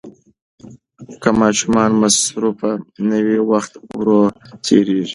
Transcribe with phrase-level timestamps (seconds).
[1.21, 2.59] که ماشومان مصروف
[3.09, 4.21] نه وي، وخت ورو
[4.65, 5.09] تېریږي.